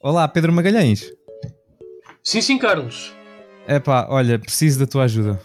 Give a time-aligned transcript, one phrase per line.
[0.00, 1.12] Olá, Pedro Magalhães.
[2.22, 3.14] Sim, sim, Carlos.
[3.68, 5.40] Epá, olha, preciso da tua ajuda.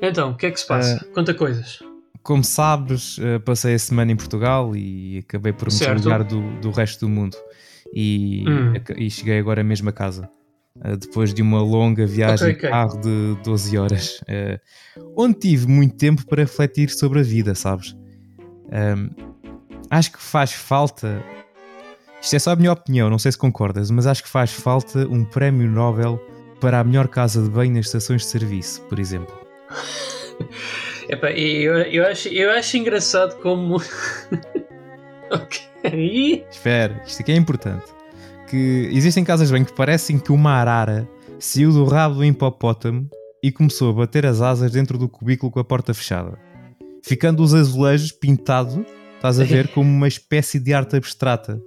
[0.00, 1.04] Então, o que é que se passa?
[1.14, 1.80] Conta coisas.
[2.22, 6.70] Como sabes, eh, passei a semana em Portugal e acabei por me desligar do, do
[6.70, 7.36] resto do mundo.
[7.94, 8.72] E, Hum.
[8.96, 10.28] e cheguei agora mesmo a casa.
[10.84, 12.70] eh, Depois de uma longa viagem Ok, de ok.
[12.70, 14.58] carro de 12 horas, eh,
[15.16, 17.94] onde tive muito tempo para refletir sobre a vida, sabes?
[18.70, 19.10] Ahm,
[19.90, 21.22] acho que faz falta.
[22.22, 25.00] Isto é só a minha opinião, não sei se concordas, mas acho que faz falta
[25.08, 26.20] um prémio Nobel
[26.60, 29.34] para a melhor casa de banho nas estações de serviço, por exemplo.
[31.10, 33.82] Epá, eu, eu, acho, eu acho engraçado como.
[35.32, 36.46] ok.
[36.48, 37.86] Espera, isto aqui é importante.
[38.48, 41.08] Que existem casas de banho que parecem que uma arara
[41.40, 43.10] saiu do rabo do hipopótamo
[43.42, 46.38] e começou a bater as asas dentro do cubículo com a porta fechada.
[47.02, 48.78] Ficando os azulejos pintados,
[49.16, 51.60] estás a ver, como uma espécie de arte abstrata.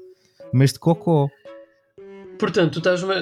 [0.58, 1.30] Mas de cocó.
[2.40, 3.13] Portanto, tu estás-me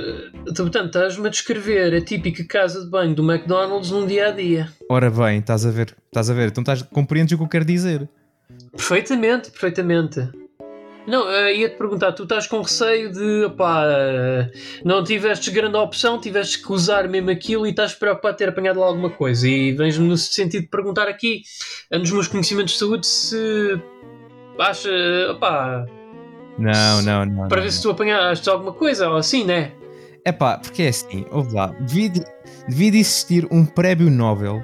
[0.56, 4.72] portanto, estás-me a descrever a típica casa de banho do McDonald's num dia a dia.
[4.88, 7.66] Ora bem, estás a ver, estás a ver, então estás, compreendes o que eu quero
[7.66, 8.08] dizer.
[8.72, 10.30] Perfeitamente, perfeitamente.
[11.08, 14.52] Não, eh, ia-te perguntar, tu estás com receio de, opá, eh,
[14.86, 18.80] não tivestes grande opção, tivestes que usar mesmo aquilo e estás preocupado de ter apanhado
[18.80, 19.48] lá alguma coisa.
[19.48, 21.42] E vens-me no sentido de perguntar aqui,
[21.92, 23.82] nos meus conhecimentos de saúde, se
[24.60, 24.92] acha,
[25.32, 25.84] opá,
[26.58, 27.48] Não, não, não.
[27.48, 29.72] para não, ver se tu apanhaste alguma coisa ou assim, né?
[30.26, 32.24] É pá, porque é assim, ouve lá, devia, de-
[32.68, 34.64] devia de existir um prémio Nobel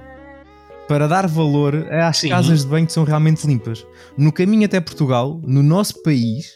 [0.88, 2.30] para dar valor às Sim.
[2.30, 3.86] casas de banho que são realmente limpas.
[4.18, 6.48] No caminho até Portugal, no nosso país,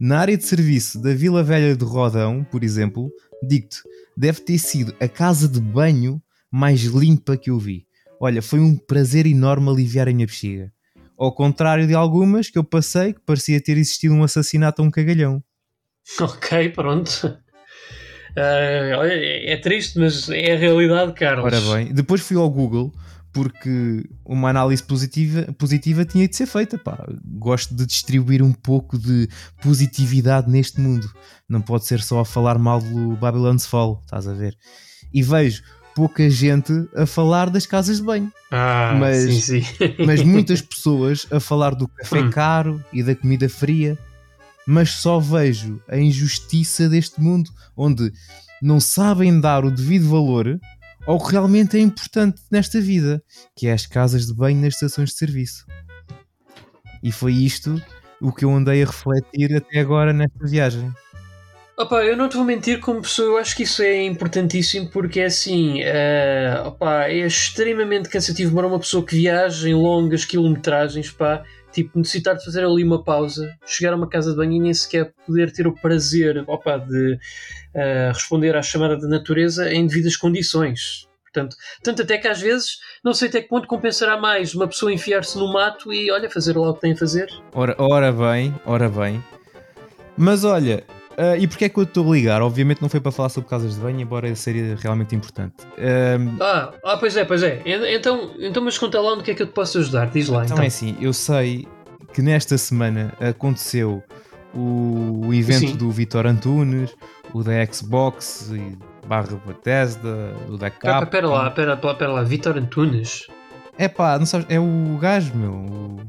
[0.00, 3.10] na área de serviço da Vila Velha de Rodão, por exemplo,
[3.46, 3.78] digo-te,
[4.16, 7.86] deve ter sido a casa de banho mais limpa que eu vi.
[8.20, 10.72] Olha, foi um prazer enorme aliviar a minha bexiga.
[11.18, 14.90] Ao contrário de algumas que eu passei que parecia ter existido um assassinato a um
[14.90, 15.42] cagalhão.
[16.20, 17.36] Ok, pronto.
[18.36, 21.44] É é triste, mas é a realidade, Carlos.
[21.44, 22.92] Ora bem, depois fui ao Google
[23.32, 26.78] porque uma análise positiva, positiva tinha de ser feita.
[26.78, 27.06] Pá.
[27.38, 29.28] Gosto de distribuir um pouco de
[29.62, 31.08] positividade neste mundo.
[31.48, 34.56] Não pode ser só a falar mal do Babylon's Fall, estás a ver?
[35.12, 35.62] E vejo
[35.98, 39.62] pouca gente a falar das casas de banho, Ah, Mas- sim, sim.
[40.06, 42.30] mas muitas pessoas a falar do café Hum.
[42.30, 43.98] caro e da comida fria.
[44.64, 48.12] Mas só vejo a injustiça deste mundo, onde
[48.62, 50.60] não sabem dar o devido valor
[51.04, 53.20] ao que realmente é importante nesta vida,
[53.56, 55.66] que é as casas de banho nas estações de serviço.
[57.02, 57.82] E foi isto
[58.20, 60.92] o que eu andei a refletir até agora nesta viagem.
[61.80, 65.20] Opa, eu não te vou mentir, como pessoa, eu acho que isso é importantíssimo porque
[65.20, 71.08] é assim, eh, opa, é extremamente cansativo para uma pessoa que viaja em longas quilometragens,
[71.12, 74.58] pá, tipo, necessitar de fazer ali uma pausa, chegar a uma casa de banho e
[74.58, 77.16] nem sequer poder ter o prazer, opa, de
[77.72, 81.06] eh, responder à chamada da natureza em devidas condições.
[81.22, 84.92] Portanto, tanto até que às vezes, não sei até que ponto compensará mais uma pessoa
[84.92, 87.28] enfiar-se no mato e, olha, fazer lá o que tem a fazer.
[87.54, 89.22] Ora, ora bem, ora bem.
[90.16, 90.82] Mas olha,
[91.18, 92.40] ah, e porquê é que eu estou a ligar?
[92.40, 95.54] Obviamente não foi para falar sobre casas de banho, embora seria realmente importante.
[95.78, 97.60] Ahm, Ah, ah, pois é, pois é.
[97.66, 100.06] En- Então, então mas conta lá onde que é que eu te posso ajudar.
[100.10, 100.64] Diz lá, Então então.
[100.64, 101.66] é assim, eu sei
[102.12, 104.02] que nesta semana aconteceu
[104.54, 105.76] o, o evento Sim.
[105.76, 106.94] do Vitor Antunes,
[107.34, 111.06] o da Xbox e barra Bethesda, o da Capcom.
[111.10, 112.22] pera lá, pera, pera lá.
[112.22, 113.26] Vitor Antunes.
[113.76, 116.00] É pá, não sabes, é o gajo, meu, o-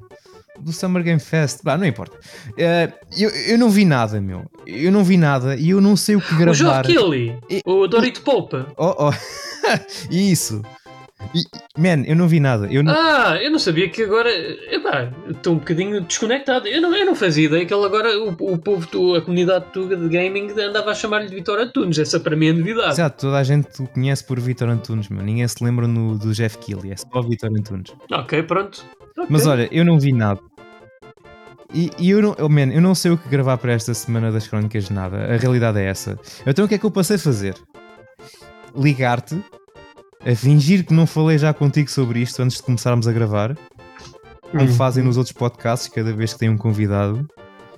[0.62, 1.62] do Summer Game Fest.
[1.64, 2.18] Bah, não importa.
[2.58, 4.46] Eh, eu, eu não vi nada, meu.
[4.68, 6.54] Eu não vi nada e eu não sei o que O gravar.
[6.56, 7.38] Geoff Keighley.
[7.50, 8.68] E- O Dorito Polpa.
[8.78, 9.14] Oh, oh.
[10.12, 10.62] Isso.
[11.34, 11.44] E,
[11.80, 12.68] man, eu não vi nada.
[12.72, 12.94] Eu não...
[12.94, 14.30] Ah, eu não sabia que agora.
[14.72, 16.68] Epá, estou um bocadinho desconectado.
[16.68, 19.96] Eu não, eu não fazia ideia que ele agora, o, o povo, a comunidade tuga
[19.96, 22.00] de gaming andava a chamar-lhe de Vitor Antunes.
[22.00, 22.92] Essa para mim é novidade.
[22.92, 25.24] Exato, toda a gente o conhece por Vitor Antunes, meu.
[25.24, 27.94] Ninguém se lembra no, do Jeff Keighley, é só Vitor Antunes.
[28.12, 28.84] Ok, pronto.
[29.18, 29.28] Ok.
[29.30, 30.40] Mas olha, eu não vi nada.
[31.74, 34.32] E, e eu, não, oh, man, eu não sei o que gravar para esta semana
[34.32, 35.18] das crónicas de nada.
[35.32, 36.20] A realidade é essa.
[36.46, 37.56] Então o que é que eu passei a fazer?
[38.76, 39.40] Ligar-te,
[40.26, 43.58] a fingir que não falei já contigo sobre isto antes de começarmos a gravar,
[44.52, 47.28] como Hum, fazem nos outros podcasts, cada vez que tem um convidado,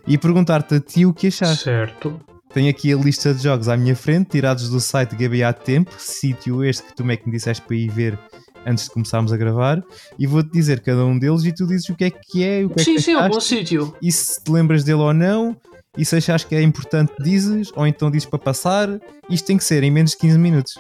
[0.08, 1.64] e perguntar-te a ti o que achaste.
[1.66, 2.20] Certo.
[2.54, 6.64] Tenho aqui a lista de jogos à minha frente, tirados do site GBA Tempo, sítio
[6.64, 8.20] este que tu é que me disseste para ir ver
[8.66, 9.82] antes de começarmos a gravar,
[10.20, 12.70] e vou-te dizer cada um deles e tu dizes o que é que é, o
[12.70, 13.96] que é Sim, que sim, é um bom sítio.
[14.02, 15.56] e se te lembras dele ou não,
[15.98, 18.88] e se achas que é importante dizes, ou então dizes para passar,
[19.30, 20.76] isto tem que ser em menos de 15 minutos.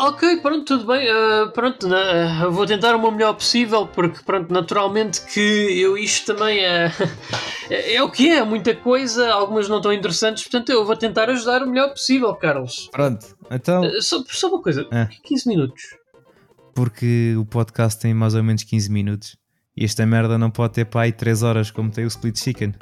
[0.00, 1.06] Ok, pronto, tudo bem.
[1.06, 6.34] Uh, pronto, uh, vou tentar o meu melhor possível, porque, pronto, naturalmente que eu isto
[6.34, 6.90] também é,
[7.68, 11.62] é o que é, muita coisa, algumas não tão interessantes, portanto eu vou tentar ajudar
[11.62, 12.88] o melhor possível, Carlos.
[12.90, 13.82] Pronto, então.
[13.82, 15.06] Uh, só, só uma coisa, é.
[15.22, 15.82] 15 minutos.
[16.74, 19.36] Porque o podcast tem mais ou menos 15 minutos
[19.76, 22.72] e esta merda não pode ter para aí 3 horas como tem o Split Chicken.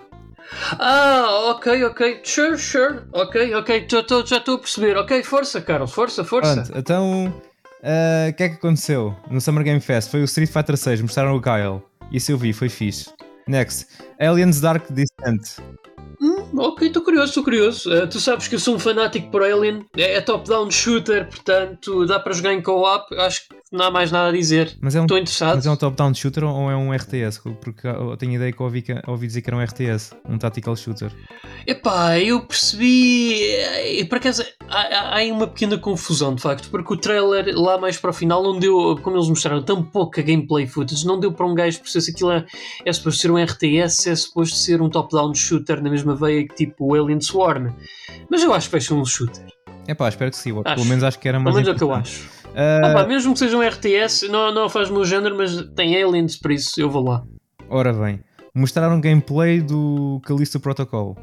[0.79, 2.21] Ah, ok, ok.
[2.25, 3.01] Sure, sure.
[3.13, 3.87] Ok, ok.
[3.91, 4.97] Já estou a perceber.
[4.97, 5.93] Ok, força, Carlos.
[5.93, 6.63] Força, força.
[6.63, 7.27] Pronto, então.
[7.81, 10.11] O uh, que é que aconteceu no Summer Game Fest?
[10.11, 11.81] Foi o Street Fighter 6, mostraram o Kyle.
[12.11, 13.11] Isso eu vi, foi fixe.
[13.47, 13.87] Next.
[14.19, 15.61] Aliens Dark Descent.
[16.57, 17.93] Ok, estou curioso, estou curioso.
[17.93, 19.85] Uh, tu sabes que eu sou um fanático por Alien.
[19.97, 23.15] É, é top-down shooter, portanto dá para jogar em co-op.
[23.17, 24.77] Acho que não há mais nada a dizer.
[24.81, 25.57] Mas é um, Estou interessado.
[25.57, 27.41] Mas é um top-down shooter ou é um RTS?
[27.61, 31.13] Porque eu tenho ideia que ouvi, ouvi dizer que era um RTS, um tactical shooter.
[31.67, 33.43] Epá, eu percebi.
[33.85, 37.99] E por acaso há, há uma pequena confusão de facto, porque o trailer lá mais
[37.99, 41.47] para o final não deu, como eles mostraram, tão pouca gameplay footage, não deu para
[41.47, 42.45] um gajo perceber se aquilo é,
[42.85, 46.55] é suposto ser um RTS, é suposto ser um top-down shooter na mesma veia que
[46.55, 47.73] tipo Alien Swarm.
[48.31, 49.47] Mas eu acho que vai ser um shooter.
[49.87, 50.53] É pá, espero que sim.
[50.53, 50.75] Acho.
[50.75, 51.55] Pelo menos acho que era mais.
[51.55, 52.27] Pelo menos é o que eu acho.
[52.49, 52.85] Uh...
[52.85, 56.01] Ah, pá, mesmo que seja um RTS, não, não faz o meu género, mas tem
[56.03, 57.23] aliens, por isso eu vou lá.
[57.71, 58.21] Ora bem,
[58.55, 61.17] mostraram gameplay do Callisto Protocol.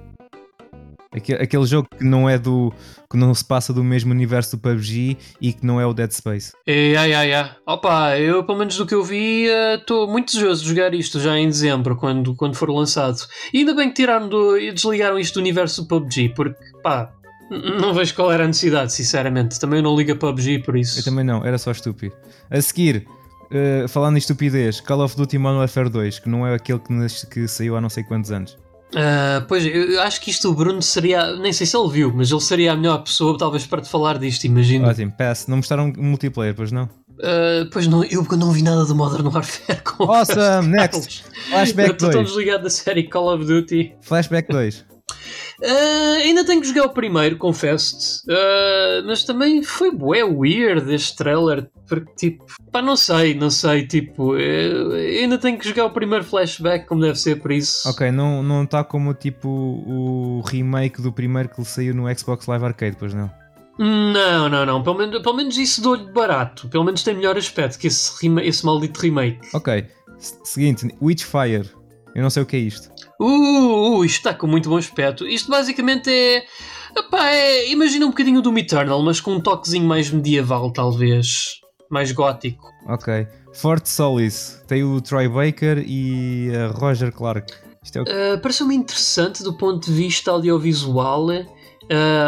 [1.16, 2.74] Aquele, jogo que não é do.
[3.10, 6.12] que não se passa do mesmo universo do PUBG e que não é o Dead
[6.12, 6.52] Space.
[6.68, 7.52] É, ai, ai, ai.
[7.66, 9.46] Opa, eu pelo menos do que eu vi
[9.80, 13.18] estou uh, muito desejoso de jogar isto já em dezembro, quando, quando for lançado.
[13.54, 17.14] E ainda bem que tiraram do, e desligaram isto do universo do PUBG, porque pá,
[17.50, 19.60] não vejo qual era a necessidade, sinceramente.
[19.60, 21.00] Também não liga PUBG por isso.
[21.00, 22.16] Eu também não, era só estúpido.
[22.50, 23.08] A seguir,
[23.46, 26.94] uh, falando em estupidez, Call of Duty Modern Warfare 2, que não é aquele que,
[27.28, 28.58] que saiu há não sei quantos anos.
[28.96, 31.36] Uh, pois, eu acho que isto o Bruno seria.
[31.36, 34.18] Nem sei se ele viu, mas ele seria a melhor pessoa, talvez, para te falar
[34.18, 34.88] disto, imagino.
[34.88, 35.48] Ótimo, pass.
[35.48, 36.86] Não mostraram multiplayer, pois não?
[36.86, 39.82] Uh, pois não, eu não vi nada do Modern Warfare.
[40.00, 41.26] Awesome, next!
[41.50, 41.92] Flashback 2.
[41.92, 43.96] Estou tão desligado da série Call of Duty.
[44.02, 44.86] Flashback 2.
[45.62, 48.30] Uh, ainda tenho que jogar o primeiro, confesso-te.
[48.30, 51.70] Uh, mas também foi bué weird este trailer.
[51.88, 53.88] Porque, tipo, pá, não sei, não sei.
[53.88, 57.88] Tipo, ainda tenho que jogar o primeiro flashback como deve ser, por isso.
[57.88, 62.48] Ok, não está não tá como tipo o remake do primeiro que saiu no Xbox
[62.48, 63.32] Live Arcade, pois não?
[63.78, 64.84] Não, não, não.
[64.84, 66.68] Pelo menos, pelo menos isso dou-lhe barato.
[66.70, 69.40] Pelo menos tem melhor aspecto que esse, esse maldito remake.
[69.54, 69.86] Ok.
[70.18, 71.70] Seguinte, Witchfire.
[72.16, 72.95] Eu não sei o que é isto.
[73.20, 75.28] Uh, uh, isto está com muito bom aspecto.
[75.28, 76.46] Isto basicamente é.
[76.98, 81.60] Epá, é imagina um bocadinho do Eternal, mas com um toquezinho mais medieval, talvez.
[81.90, 82.70] Mais gótico.
[82.88, 83.28] Ok.
[83.54, 84.62] Fort Solis.
[84.68, 87.54] Tem o Troy Baker e a Roger Clark.
[87.84, 88.04] Isto é o...
[88.04, 91.28] uh, Parece-me interessante do ponto de vista audiovisual.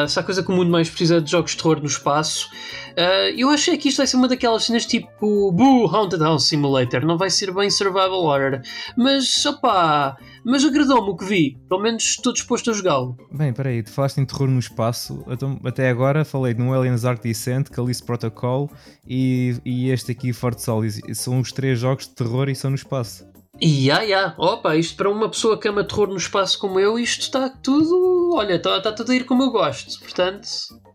[0.08, 2.50] Se há coisa que o mundo mais precisa é de jogos de terror no espaço.
[2.98, 7.06] Uh, eu achei que isto vai ser uma daquelas cenas tipo Boo Haunted House Simulator.
[7.06, 8.62] Não vai ser bem survival horror.
[8.98, 11.58] Mas, opá, mas agradou-me o que vi.
[11.70, 13.16] Pelo menos estou disposto a jogá-lo.
[13.32, 15.24] Bem, peraí, tu falaste em terror no espaço.
[15.28, 18.72] Então, até agora falei no Aliens Arc Descent, Callisto Protocol
[19.08, 21.00] e, e este aqui, Fort Solis.
[21.14, 23.37] São os três jogos de terror e são no espaço.
[23.62, 27.22] Ya, ya, opa, isto para uma pessoa que ama terror no espaço como eu, isto
[27.22, 28.36] está tudo.
[28.36, 30.48] Olha, está, está tudo a ir como eu gosto, portanto.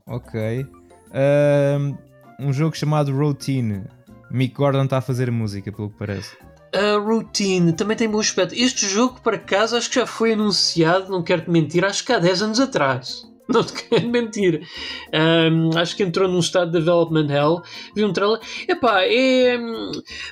[0.07, 0.67] Ok.
[2.41, 3.85] Um, jogo chamado Routine.
[4.31, 6.37] Mick Gordon está a fazer música, pelo que parece.
[6.75, 8.55] A Routine também tem bom aspecto.
[8.55, 12.13] Este jogo, por acaso, acho que já foi anunciado, não quero te mentir, acho que
[12.13, 13.31] há 10 anos atrás.
[13.55, 14.67] Não te quero mentir.
[15.13, 17.63] Um, acho que entrou num estado de development hell.
[17.95, 18.41] Vi um trailer.
[18.67, 19.59] Epá, é.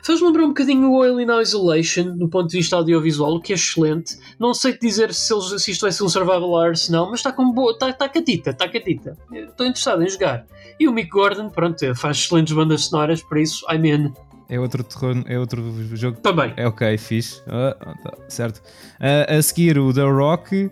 [0.03, 3.57] Faz-me lembrar um bocadinho o Alien Isolation, do ponto de vista audiovisual, o que é
[3.57, 4.19] excelente.
[4.39, 7.11] Não sei te dizer se, eles, se isto vai ser um survival horror, se não,
[7.11, 7.73] mas está com boa.
[7.73, 9.17] Está tá catita, está catita.
[9.33, 10.47] Estou interessado em jogar.
[10.79, 14.13] E o Mick Gordon, pronto, faz excelentes bandas sonoras, por isso, I'm in.
[14.49, 15.63] É outro terror, é outro
[15.95, 16.19] jogo.
[16.21, 16.53] Também.
[16.57, 17.41] É ok, fixe.
[17.47, 18.59] Ah, tá, certo.
[18.99, 20.71] Uh, a seguir, o The Rock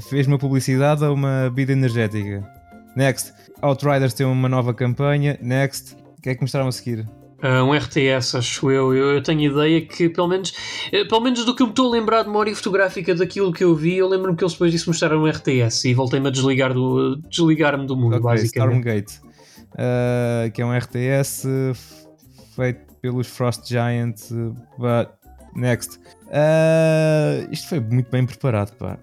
[0.00, 2.46] fez uma publicidade a uma bebida energética.
[2.96, 5.38] Next, Outriders tem uma nova campanha.
[5.42, 7.06] Next, o que é que mostraram a seguir?
[7.42, 8.94] Uh, um RTS, acho eu.
[8.94, 9.14] eu.
[9.14, 9.22] eu.
[9.22, 10.54] tenho ideia que, pelo menos,
[10.90, 13.62] eh, pelo menos do que eu me estou a lembrar de memória fotográfica daquilo que
[13.62, 16.72] eu vi, eu lembro-me que eles depois disso mostraram um RTS e voltei-me a desligar
[16.72, 19.10] do, desligar-me do mundo, okay, basicamente.
[19.10, 19.20] Stormgate,
[19.72, 21.46] uh, que é um RTS
[22.56, 24.32] feito pelos Frost Giants.
[24.78, 25.10] But,
[25.54, 26.00] next.
[27.50, 28.98] Isto foi muito bem preparado, pá.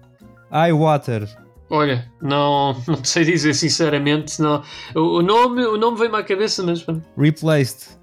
[0.52, 1.28] iWater.
[1.70, 4.40] Olha, não, não sei dizer sinceramente.
[4.40, 4.62] Não.
[4.94, 6.84] O, o nome, o nome veio-me à cabeça, mas.
[7.16, 7.98] Replaced.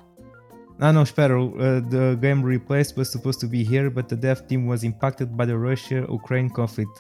[0.79, 1.39] Ah, não, espera.
[1.39, 5.29] Uh, the game replaced was supposed to be here, but the dev team was impacted
[5.35, 6.99] by the Russia-Ukraine conflict.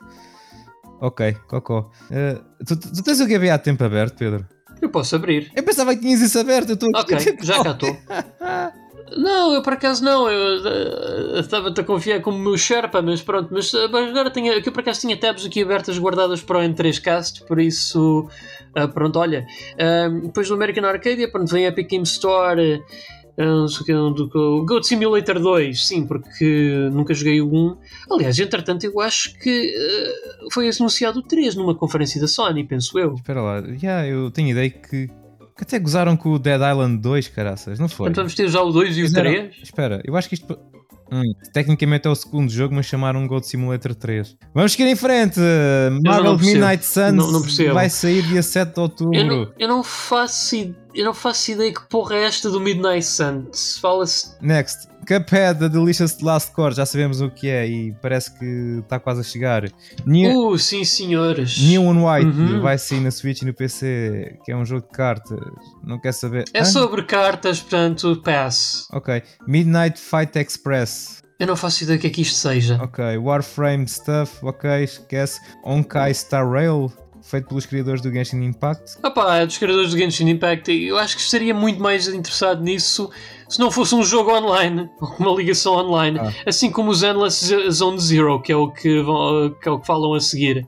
[1.01, 1.89] Ok, cocó.
[2.11, 4.45] Uh, tu, tu tens o GBA a tempo aberto, Pedro?
[4.81, 5.51] Eu posso abrir.
[5.55, 7.89] Eu pensava que tinhas isso aberto, eu estou Ok, já cá estou.
[9.17, 13.49] Não, eu por acaso não, eu eh, estava-te a confiar como meu Sherpa, mas pronto,
[13.51, 16.61] mas eh, mas agora tinha, eu por acaso tinha tabs aqui abertas guardadas para o
[16.61, 18.29] N3Cast, por isso,
[18.75, 19.45] eh, pronto, olha,
[19.77, 22.81] eh, depois do American Arcadia, pronto, vem a Epic Game Store,
[23.45, 27.77] não sei o que, o Goat Simulator 2, sim, porque nunca joguei o 1.
[28.11, 32.99] Aliás, entretanto, eu acho que eh, foi anunciado o 3 numa conferência da Sony, penso
[32.99, 33.15] eu.
[33.15, 35.09] Espera lá, já, eu tenho ideia que,
[35.59, 38.05] que até gozaram com o Dead Island 2, caraças, não foi?
[38.07, 39.55] Portanto, vamos ter já o 2 e o Fizeram- 3.
[39.63, 40.57] Espera, eu acho que isto.
[41.11, 44.37] Hum, tecnicamente é o segundo jogo, mas chamaram Gold Simulator 3.
[44.53, 45.39] Vamos seguir em frente!
[46.03, 46.37] Marvel.
[46.37, 49.15] Midnight Suns Não- não vai sair dia 7 de outubro.
[49.17, 50.55] Eu não, eu, não faço,
[50.93, 53.45] eu não faço ideia que porra é esta do Midnight Sun.
[53.51, 54.35] Se Fala-se.
[54.39, 58.99] Next, Cuphead, The Delicious Last Core, já sabemos o que é e parece que está
[58.99, 59.63] quase a chegar.
[60.05, 61.57] New, Uh, sim, senhores.
[61.59, 62.61] New White Uhum.
[62.61, 65.39] vai sair na Switch e no PC, que é um jogo de cartas.
[65.83, 66.45] Não quer saber.
[66.53, 66.65] É Hã?
[66.65, 68.87] sobre cartas, portanto, pass.
[68.93, 69.23] Ok.
[69.47, 71.23] Midnight Fight Express.
[71.39, 72.77] Eu não faço ideia do que é que isto seja.
[72.79, 73.03] Ok.
[73.17, 74.37] Warframe Stuff.
[74.43, 75.39] Ok, esquece.
[75.65, 78.97] Onkai Star Rail, feito pelos criadores do Genshin Impact.
[79.03, 80.71] Opá, é dos criadores do Genshin Impact.
[80.71, 83.09] Eu acho que estaria muito mais interessado nisso
[83.47, 86.19] se não fosse um jogo online, uma ligação online.
[86.19, 86.31] Ah.
[86.45, 89.87] Assim como os Endless Zone Zero, que é o que, vão- que, é o que
[89.87, 90.67] falam a seguir.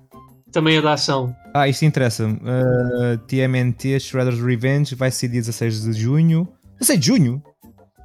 [0.52, 1.34] Também é da ação.
[1.54, 2.34] Ah, isto interessa-me.
[2.36, 6.48] Uh, TMNT Shredder's Revenge vai ser dia 16 de junho.
[6.80, 7.44] 16 de junho?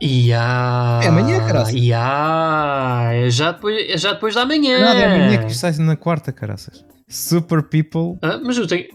[0.02, 1.00] Ya.
[1.02, 1.74] É amanhã, caraças.
[1.74, 3.08] Ya.
[3.12, 4.78] É já depois, é já depois da manhã.
[4.78, 6.84] Nada, é amanhã que sai na quarta, caraças.
[7.08, 8.18] Super People.
[8.22, 8.86] Ah, mas eu tenho.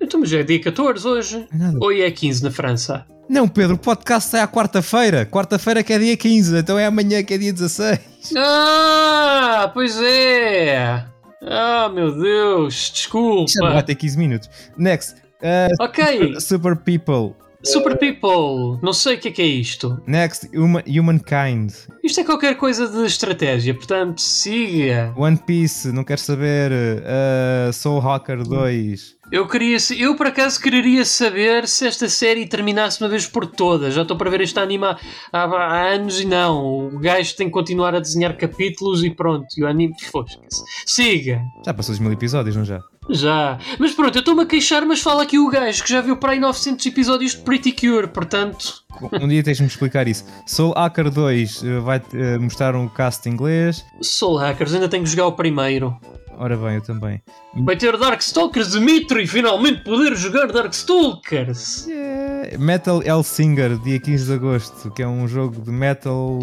[0.00, 1.46] Então, mas é dia 14 hoje.
[1.52, 1.78] É nada.
[1.80, 3.06] Ou é 15 na França?
[3.28, 5.26] Não, Pedro, o podcast sai à quarta-feira.
[5.26, 7.98] Quarta-feira que é dia 15, então é amanhã que é dia 16.
[8.36, 11.04] Ah, pois é.
[11.42, 12.92] Ah, meu Deus.
[12.94, 13.82] Já não vai Desculpa.
[13.82, 14.50] ter 15 minutos.
[14.76, 15.14] Next.
[15.40, 16.38] uh, Ok.
[16.40, 17.34] Super People.
[17.62, 18.78] Super People.
[18.82, 20.00] Não sei o que é que é isto.
[20.06, 21.72] Next, Huma- Humankind.
[22.04, 23.74] Isto é qualquer coisa de estratégia.
[23.74, 25.12] Portanto, siga.
[25.16, 26.70] One Piece, não quero saber.
[26.72, 29.15] Uh, Soul Hacker 2.
[29.30, 33.92] Eu queria, eu por acaso quereria saber se esta série terminasse uma vez por todas.
[33.92, 34.96] Já estou para ver este anime há,
[35.32, 36.86] há- há anos e não.
[36.94, 39.46] O gajo tem que continuar a desenhar capítulos e pronto.
[39.58, 39.94] E o anime.
[40.12, 40.62] Fosca-se.
[40.86, 41.40] Siga.
[41.64, 42.80] Já passou os mil episódios, não já?
[43.10, 43.58] Já.
[43.80, 46.32] Mas pronto, eu estou-me a queixar, mas fala aqui o gajo que já viu para
[46.32, 48.06] aí 900 episódios de Pretty Cure.
[48.08, 48.84] Portanto,
[49.20, 50.24] Um dia tens de me explicar isso.
[50.46, 53.84] Soul Hacker 2 uh, vai uh, mostrar um cast inglês.
[54.00, 55.96] Soul Hackers, ainda tenho que jogar o primeiro.
[56.38, 57.22] Ora bem, eu também.
[57.64, 61.86] Vai ter Darkstalkers Dimitri e finalmente poder jogar Darkstalkers.
[61.86, 62.58] Yeah.
[62.58, 66.38] Metal Hellsinger, dia 15 de agosto, que é um jogo de metal.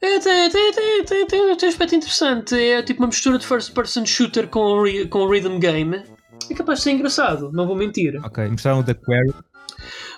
[0.00, 2.54] É, tem, tem, tem, tem, tem, tem um aspecto interessante.
[2.54, 6.02] É tipo uma mistura de first person shooter com, com rhythm game.
[6.50, 8.18] É capaz de ser engraçado, não vou mentir.
[8.24, 9.32] Ok, mostraram o The Quarry.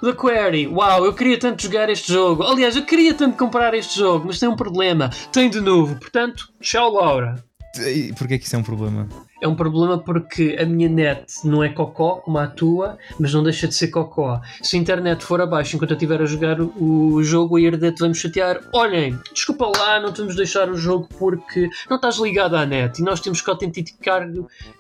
[0.01, 2.43] The Quarry, uau, eu queria tanto jogar este jogo.
[2.45, 5.11] Aliás, eu queria tanto comprar este jogo, mas tem um problema.
[5.33, 7.43] Tem de novo, portanto, tchau, Laura.
[7.81, 9.09] E Porquê que isso é um problema?
[9.43, 13.43] É um problema porque a minha net não é cocó como a tua, mas não
[13.43, 14.41] deixa de ser cocó.
[14.63, 18.15] Se a internet for abaixo enquanto eu estiver a jogar o jogo, a Herdet vai-me
[18.15, 18.61] chatear.
[18.73, 23.01] Olhem, desculpa lá, não te vamos deixar o jogo porque não estás ligado à net
[23.01, 24.27] e nós temos que autenticar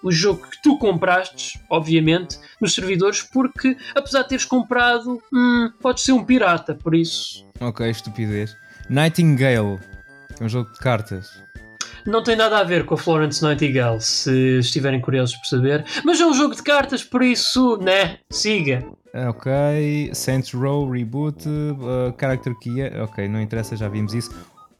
[0.02, 6.04] o jogo que tu compraste, obviamente, nos servidores, porque apesar de teres comprado, hum, podes
[6.04, 7.44] ser um pirata, por isso.
[7.60, 8.56] Ok, estupidez.
[8.88, 9.78] Nightingale,
[10.40, 11.42] é um jogo de cartas.
[12.06, 15.84] Não tem nada a ver com a Florence Nightingale, se estiverem curiosos por saber.
[16.04, 18.18] Mas é um jogo de cartas, por isso, né?
[18.30, 18.84] Siga.
[19.14, 19.50] Ah, Ok,
[20.12, 24.30] Saints Row Reboot, uh, Character Key, ok, não interessa, já vimos isso.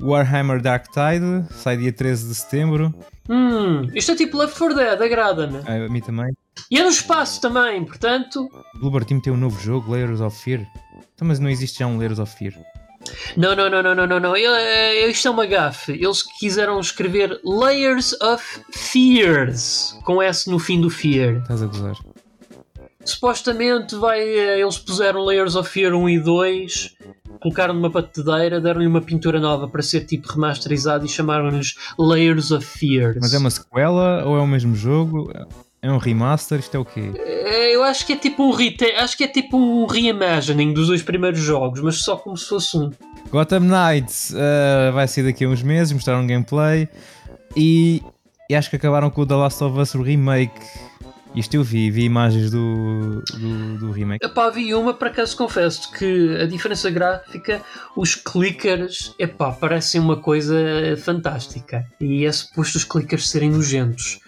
[0.02, 2.92] Warhammer Dark Tide, sai dia 13 de setembro,
[3.28, 5.58] Hum, isto é tipo Left 4 Dead, agrada-me.
[5.66, 6.30] Ah, a mim também.
[6.70, 8.46] E é no espaço também, portanto.
[8.78, 10.60] Bloober Team tem um novo jogo, Layers of Fear.
[11.14, 12.52] Então, mas não existe já um Layers of Fear.
[13.36, 14.36] Não, não, não, não, não, não, não.
[14.36, 15.92] É- Isto é uma gafe.
[15.92, 21.38] Eles quiseram escrever Layers of Fears, com S no fim do Fear.
[21.42, 21.94] Estás a gozar.
[23.04, 24.20] Supostamente vai.
[24.20, 26.94] eh, Eles puseram Layers of Fear 1 e 2,
[27.42, 32.64] colocaram numa batedeira, deram-lhe uma pintura nova para ser tipo remasterizado e chamaram-nos Layers of
[32.64, 33.18] Fears.
[33.20, 35.30] Mas é uma sequela ou é o mesmo jogo?
[35.84, 36.58] É um remaster?
[36.60, 37.12] Isto é o quê?
[37.14, 40.86] É, Eu acho que é tipo um reta acho que é tipo um reimagining dos
[40.86, 42.90] dois primeiros jogos, mas só como se fosse um.
[43.30, 46.88] Gotham Knights ah, vai sair daqui a uns meses, mostraram gameplay
[47.54, 48.02] e,
[48.48, 50.58] e acho que acabaram com o The Last of Us Remake.
[51.34, 54.24] Isto eu vi, vi imagens do, do, do remake.
[54.24, 57.60] Epá, vi uma, por acaso confesso que a diferença gráfica,
[57.94, 60.56] os clickers, epá, parecem uma coisa
[60.96, 61.84] fantástica.
[62.00, 64.23] E é suposto os clickers serem nojentos.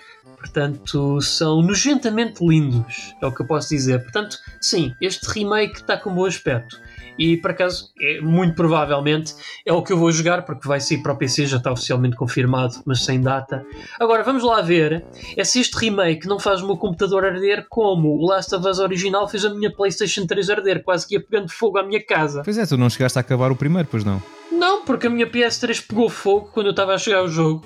[0.46, 4.00] Portanto, são nojentamente lindos, é o que eu posso dizer.
[4.00, 6.80] Portanto, sim, este remake está com bom aspecto.
[7.18, 9.34] E por acaso, é, muito provavelmente
[9.64, 12.14] é o que eu vou jogar, porque vai sair para o PC, já está oficialmente
[12.14, 13.64] confirmado, mas sem data.
[13.98, 15.04] Agora, vamos lá ver
[15.36, 18.78] é se este remake não faz o meu computador arder como o Last of Us
[18.78, 22.42] original fez a minha PlayStation 3 arder, quase que ia pegando fogo à minha casa.
[22.44, 24.22] Pois é, tu não chegaste a acabar o primeiro, pois não?
[24.52, 27.64] Não, porque a minha PS3 pegou fogo quando eu estava a chegar ao jogo.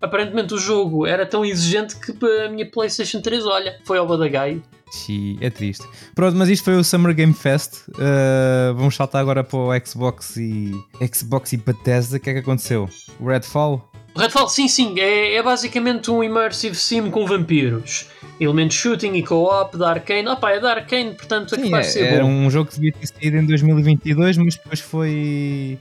[0.00, 4.62] Aparentemente o jogo era tão exigente que a minha PlayStation 3, olha, foi ao badagaio.
[4.90, 5.86] Sim, é triste.
[6.14, 7.88] Pronto, mas isto foi o Summer Game Fest.
[7.90, 10.72] Uh, vamos saltar agora para o Xbox e
[11.14, 12.16] Xbox e Bethesda.
[12.16, 12.88] O que é que aconteceu?
[13.20, 13.88] O Redfall?
[14.14, 14.98] O Redfall, sim, sim.
[14.98, 18.06] É, é basicamente um immersive sim com vampiros.
[18.40, 20.26] Elementos shooting e co-op da Arkane.
[20.26, 22.30] Opa, é da Arkane, portanto sim, é que vai é, ser era bom.
[22.30, 25.78] um jogo que devia ter saído em 2022, mas depois foi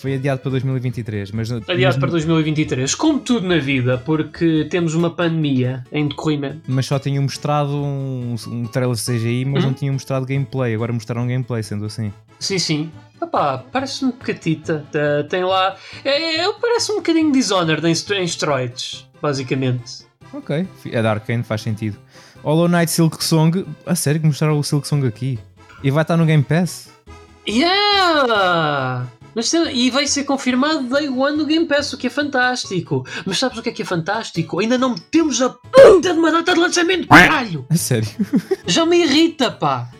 [0.00, 1.30] foi adiado para 2023.
[1.32, 2.94] Mas, Adiado para 2023.
[2.94, 6.60] Como tudo na vida, porque temos uma pandemia em decorrimento.
[6.66, 9.70] Mas só tinham mostrado um, um trailer CGI, mas Uhum.
[9.70, 10.74] não tinham mostrado gameplay.
[10.74, 12.12] Agora mostraram gameplay, sendo assim.
[12.38, 12.90] Sim, sim.
[13.20, 14.84] Opá, parece-me catita.
[14.90, 15.76] Tá- Tem lá.
[16.04, 17.92] É, é, parece um bocadinho Dishonored em,
[18.22, 18.26] em
[19.20, 20.04] basicamente.
[20.32, 21.98] Ok, é da Arkane, faz sentido.
[22.42, 25.38] Hollow Knight Silk Song, a sério que mostraram o Silk Song aqui?
[25.82, 26.88] E vai estar no Game Pass?
[27.46, 29.06] Yeah!
[29.34, 33.06] Mas e vai ser confirmado Day One no Game Pass, o que é fantástico.
[33.24, 34.60] Mas sabes o que é que é fantástico?
[34.60, 37.66] Ainda não temos a puta de uma data de lançamento, caralho!
[37.70, 38.08] A sério?
[38.66, 39.90] Já me irrita, pá!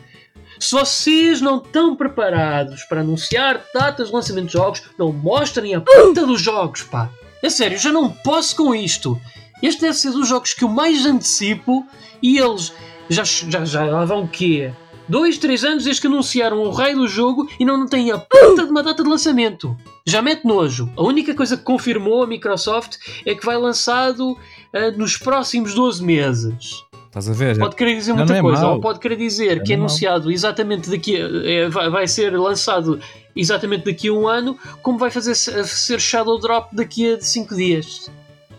[0.58, 5.80] Se vocês não estão preparados para anunciar datas de lançamento de jogos, não mostrem a
[5.80, 7.08] puta dos jogos, pá!
[7.42, 9.18] A sério, já não posso com isto.
[9.62, 11.86] Este deve ser dos jogos que eu mais antecipo
[12.22, 12.72] e eles
[13.08, 14.72] já, já, já lá vão o quê?
[15.10, 18.18] Dois, três anos desde que anunciaram o rei do jogo e não, não têm a
[18.18, 19.76] puta de uma data de lançamento.
[20.06, 20.88] Já mete nojo.
[20.96, 24.38] A única coisa que confirmou a Microsoft é que vai lançado
[24.72, 26.84] ah, nos próximos 12 meses.
[27.08, 27.58] Estás a ver?
[27.58, 28.74] Pode querer dizer Já muita não é coisa, mau.
[28.74, 32.06] ou pode querer dizer Já que é não é anunciado exatamente daqui é, vai, vai
[32.06, 33.00] ser lançado
[33.34, 37.56] exatamente daqui a um ano, como vai fazer se- ser Shadow Drop daqui a 5
[37.56, 38.08] dias.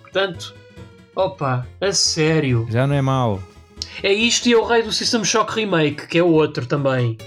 [0.01, 0.53] Portanto,
[1.15, 2.67] opa, a sério.
[2.69, 3.41] Já não é mau.
[4.03, 7.17] É isto e é o rei do System Shock Remake, que é o outro também.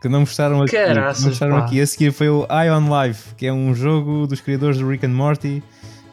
[0.00, 0.76] Que não mostraram aqui.
[0.76, 1.64] Caraças, não mostraram pá.
[1.66, 1.80] aqui.
[1.80, 5.10] A seguir foi o Ion Life, que é um jogo dos criadores do Rick and
[5.10, 5.62] Morty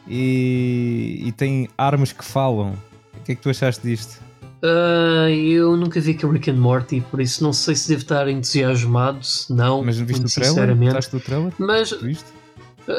[0.08, 2.74] e, e tem armas que falam.
[3.16, 4.20] O que é que tu achaste disto?
[4.62, 8.28] Ah, eu nunca vi que Rick and Morty, por isso não sei se devo estar
[8.28, 10.48] entusiasmado, se não, Mas viste o trailer?
[10.54, 10.84] sinceramente.
[10.94, 11.52] Gostaste do trailer?
[11.58, 12.24] Mas Viste?
[12.88, 12.92] ah,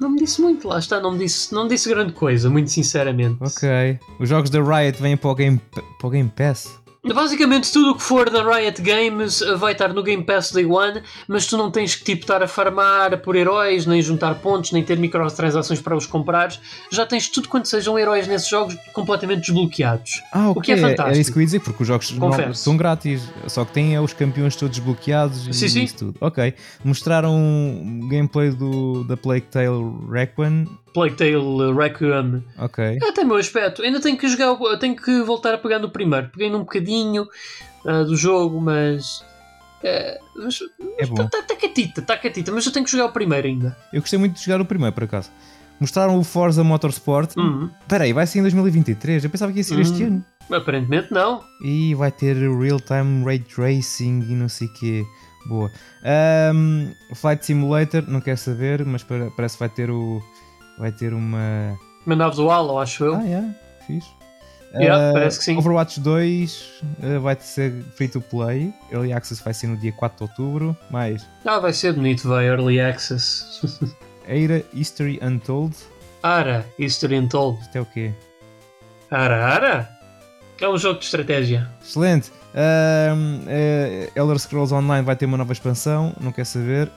[0.00, 2.70] não me disse muito, lá está, não me disse, não me disse grande coisa, muito
[2.70, 3.38] sinceramente.
[3.40, 3.98] Ok.
[4.18, 5.60] Os jogos da Riot vêm para o Game,
[5.98, 6.81] para o Game Pass.
[7.04, 10.64] Basicamente tudo o que for da Riot Games uh, vai estar no Game Pass Day
[10.64, 14.70] One, mas tu não tens que tipo estar a farmar por heróis, nem juntar pontos,
[14.70, 16.60] nem ter microtransações para os comprares.
[16.92, 20.22] Já tens tudo quanto sejam heróis nesses jogos completamente desbloqueados.
[20.32, 20.62] Ah, O ok.
[20.62, 21.08] que é fantástico.
[21.08, 22.14] Era isso que eu ia dizer, porque os jogos
[22.54, 23.28] são grátis.
[23.48, 25.82] Só que têm é, os campeões todos desbloqueados Sim, e sim.
[25.82, 26.14] isso tudo.
[26.20, 26.54] Ok.
[26.84, 30.68] Mostraram um gameplay do, da Plague Tale Requiem.
[30.92, 32.44] Plague Tale uh, Requiem.
[32.58, 32.98] Ok.
[33.02, 33.82] É até meu aspecto.
[33.82, 36.28] Ainda tenho que jogar, o- tenho que voltar a pegar no primeiro.
[36.28, 37.26] Peguei num bocadinho
[37.84, 39.24] uh, do jogo, mas.
[39.82, 40.58] eh, mas
[40.98, 41.22] É bom.
[41.24, 43.76] Está tá catita, está catita, mas eu tenho que jogar o primeiro ainda.
[43.92, 45.30] Eu gostei muito de jogar o primeiro, por acaso.
[45.80, 47.36] Mostraram o Forza Motorsport.
[47.36, 47.68] Uhum.
[47.80, 49.24] Espera aí, vai ser em 2023.
[49.24, 50.06] Eu pensava que ia ser este Hum.
[50.06, 50.24] ano.
[50.60, 51.42] Aparentemente não.
[51.64, 55.02] E vai ter real-time ray tracing e não sei o quê.
[55.46, 55.70] Boa.
[56.04, 59.04] Ahm, Flight Simulator, não quero saber, mas
[59.36, 60.22] parece que vai ter o.
[60.82, 61.78] Vai ter uma.
[62.04, 63.14] Uma nave do Halo, acho eu.
[63.14, 63.54] Ah, yeah,
[63.86, 64.08] fixe.
[64.74, 65.56] Yeah, Ah, parece que sim.
[65.56, 68.74] Overwatch 2 ah, vai ser free to play.
[68.90, 70.76] Early Access vai ser no dia 4 de outubro.
[70.90, 73.60] Mais Ah, vai ser bonito, vai, Early Access.
[74.26, 75.76] Eira History Untold.
[76.20, 77.60] Ara, History Untold.
[77.60, 78.12] Isto é o quê?
[79.08, 79.88] Ara, Ara?
[80.60, 81.70] É um jogo de estratégia.
[81.80, 82.32] Excelente.
[82.54, 86.12] Eh, Elder Scrolls Online vai ter uma nova expansão.
[86.20, 86.90] Não quer saber.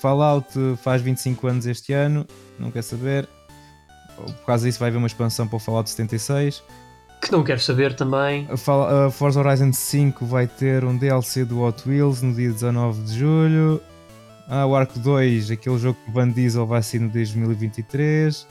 [0.00, 0.48] Fallout
[0.82, 2.26] faz 25 anos este ano.
[2.58, 3.28] Não quer saber.
[4.16, 6.62] Por causa disso, vai haver uma expansão para o Fallout 76.
[7.22, 8.46] Que não quero saber também.
[8.50, 12.50] A Fal- a Forza Horizon 5 vai ter um DLC do Hot Wheels no dia
[12.50, 13.80] 19 de julho.
[14.48, 18.46] Ah, o Arco 2, aquele jogo que Van Diesel vai sair no 2023.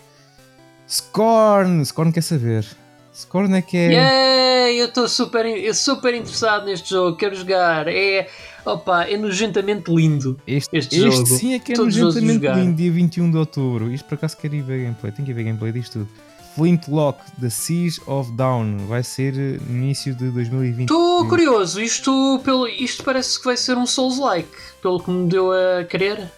[0.88, 1.83] Scorn!
[1.85, 2.65] Scorn quer saber.
[3.13, 3.91] Scorn é que é.
[3.91, 4.82] Yay!
[4.82, 7.88] Eu estou super, super interessado neste jogo, quero jogar.
[7.88, 8.30] É.
[8.65, 10.39] Opa, é nojentamente lindo.
[10.45, 11.26] Este, este este jogo.
[11.26, 13.91] sim é que é Todos os nojentamente lindo, dia 21 de outubro.
[13.91, 15.12] Isto por acaso quero ir ver gameplay.
[15.12, 16.10] Tenho que ir ver gameplay disto tudo.
[16.56, 18.86] Flintlock, The Siege of Down.
[18.88, 20.82] Vai ser eh, no início de 2020.
[20.82, 24.50] Estou curioso, isto, pelo, isto parece que vai ser um Souls-like,
[24.82, 26.30] pelo que me deu a querer.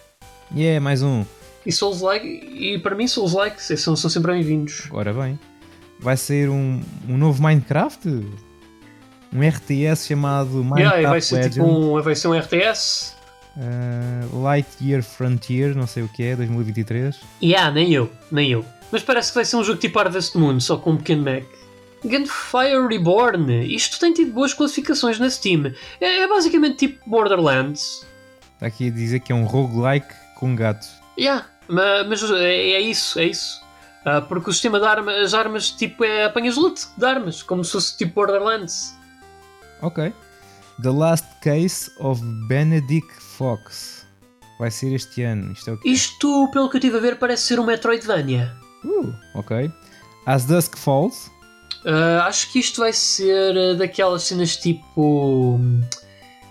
[0.54, 1.24] Yeah, mais um.
[1.66, 4.88] E Souls-like, e para mim Souls-like são, são sempre bem-vindos.
[4.92, 5.38] Ora bem,
[6.02, 8.08] vai ser um, um novo Minecraft?
[9.34, 11.54] Um RTS chamado Minecraft yeah, vai ser Legend.
[11.54, 13.14] Tipo um, vai ser um RTS?
[13.56, 17.18] Uh, Lightyear Frontier, não sei o que é, 2023.
[17.42, 18.64] Yeah, nem eu, nem eu.
[18.90, 21.44] Mas parece que vai ser um jogo tipo Harvest Moon, só com um pequeno Mac.
[22.04, 25.72] Gunfire Reborn, isto tem tido boas classificações na Steam.
[26.00, 28.06] É, é basicamente tipo Borderlands.
[28.54, 30.90] Está aqui a dizer que é um roguelike com gatos.
[31.18, 33.61] Yeah, mas, mas é, é, isso, é isso.
[34.04, 37.64] Uh, porque o sistema de armas, as armas, tipo, é apanhas loot de armas, como
[37.64, 38.96] se fosse tipo Borderlands.
[39.80, 40.12] Ok.
[40.82, 44.04] The Last Case of Benedict Fox.
[44.58, 45.52] Vai ser este ano.
[45.52, 45.88] Isto, é o quê?
[45.88, 48.52] Isto, pelo que eu estive a ver, parece ser um Metroidvania.
[48.84, 49.70] Uh, ok.
[50.26, 51.30] As Dusk Falls.
[51.84, 55.58] Uh, acho que isto vai ser uh, daquelas cenas tipo.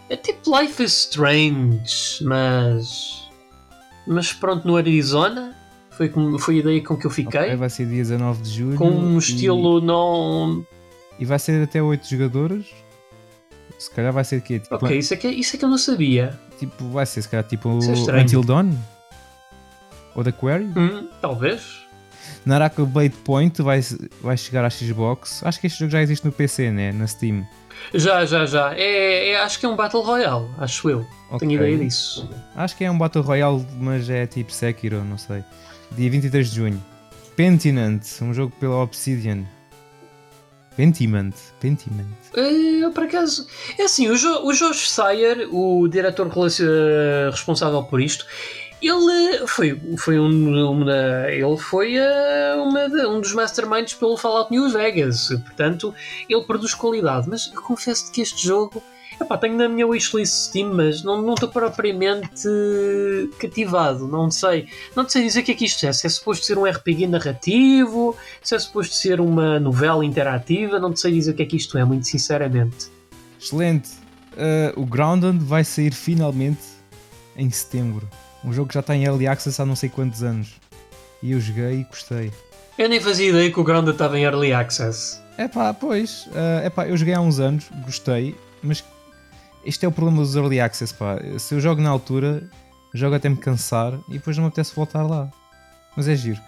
[0.09, 3.29] É tipo Life is Strange, mas.
[4.05, 5.55] Mas pronto, no Arizona.
[5.91, 7.41] Foi, com, foi a ideia com que eu fiquei.
[7.41, 8.77] Okay, vai ser dia 19 de julho.
[8.77, 9.85] Com um estilo e...
[9.85, 10.65] não.
[11.19, 12.65] E vai ser até 8 jogadores.
[13.77, 14.59] Se calhar vai ser o quê?
[14.59, 16.39] Tipo, ok, isso é, que, isso é que eu não sabia.
[16.57, 18.71] Tipo, vai ser se calhar tipo é Until Dawn?
[20.15, 20.65] Ou The Quarry?
[20.65, 21.81] Hum, talvez.
[22.45, 23.81] Naraka Blade Point vai,
[24.21, 25.43] vai chegar à Xbox.
[25.43, 26.91] Acho que este jogo já existe no PC, né?
[26.91, 27.45] Na Steam.
[27.93, 28.73] Já, já, já.
[28.75, 31.05] É, é acho que é um Battle Royale, acho eu.
[31.31, 31.47] Okay.
[31.47, 32.29] Tenho ideia disso.
[32.55, 35.43] Acho que é um Battle Royale, mas é tipo Sekiro, não sei.
[35.95, 36.83] Dia 23 de junho.
[37.35, 39.43] Pentiment, um jogo pela Obsidian.
[40.77, 42.07] Pentiment, Pentiment.
[42.33, 43.45] É, por acaso,
[43.77, 46.29] é assim, o, jo o Sayer, o diretor
[47.29, 48.25] responsável por isto,
[48.81, 54.69] ele foi, foi um, uma, ele foi uh, uma um dos masterminds pelo Fallout New
[54.69, 55.93] Vegas, portanto
[56.27, 57.29] ele produz qualidade.
[57.29, 58.81] Mas eu confesso que este jogo
[59.21, 62.47] epá, tenho na minha wishlist Steam, mas não estou propriamente
[63.39, 64.07] cativado.
[64.07, 65.93] Não sei, não sei dizer o que é que isto é.
[65.93, 70.95] Se é suposto ser um RPG narrativo, se é suposto ser uma novela interativa, não
[70.95, 72.87] sei dizer o que é que isto é, muito sinceramente.
[73.39, 73.89] Excelente.
[74.33, 76.61] Uh, o Grounded vai sair finalmente
[77.35, 78.07] em setembro.
[78.43, 80.59] Um jogo que já está em Early Access há não sei quantos anos.
[81.21, 82.31] E eu joguei e gostei.
[82.77, 85.21] Eu nem fazia ideia que o Grounded estava em Early Access.
[85.37, 86.27] É pá, pois.
[86.27, 88.83] Uh, epá, eu joguei há uns anos, gostei, mas
[89.65, 91.17] este é o problema dos Early Access, pá.
[91.37, 92.43] Se eu jogo na altura,
[92.93, 95.29] jogo até me cansar e depois não me apetece voltar lá.
[95.95, 96.39] Mas é giro.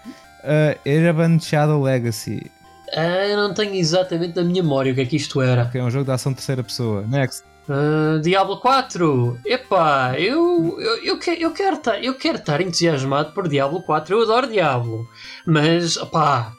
[0.43, 2.51] Uh, Ereband Shadow Legacy.
[2.95, 5.63] Ah, eu não tenho exatamente na minha memória o que é que isto era.
[5.63, 7.01] Ok, é um jogo de ação terceira pessoa.
[7.07, 7.43] Next.
[7.67, 13.31] Uh, Diablo 4, epá, eu, eu, eu, que, eu quero estar eu quero estar entusiasmado
[13.31, 15.07] por Diablo 4, eu adoro Diablo,
[15.45, 16.51] mas opá,